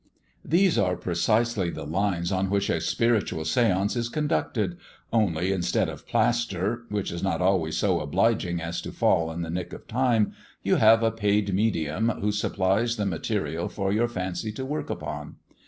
These 0.43 0.79
are 0.79 0.95
precisely 0.97 1.69
the 1.69 1.85
lines 1.85 2.31
on 2.31 2.49
which 2.49 2.71
a 2.71 2.81
spiritual 2.81 3.43
séance 3.43 3.95
is 3.95 4.09
conducted, 4.09 4.77
only 5.13 5.51
instead 5.51 5.89
of 5.89 6.07
plaster, 6.07 6.85
which 6.89 7.11
is 7.11 7.21
not 7.21 7.39
always 7.39 7.77
so 7.77 7.99
obliging 7.99 8.59
as 8.59 8.81
to 8.81 8.91
fall 8.91 9.29
in 9.31 9.43
the 9.43 9.51
nick 9.51 9.73
of 9.73 9.87
time, 9.87 10.33
you 10.63 10.77
have 10.77 11.03
a 11.03 11.11
paid 11.11 11.53
medium 11.53 12.09
who 12.09 12.31
supplies 12.31 12.95
the 12.95 13.05
material 13.05 13.69
for 13.69 13.93
your 13.93 14.07
fancy 14.07 14.51
to 14.53 14.65
work 14.65 14.89
upon. 14.89 15.35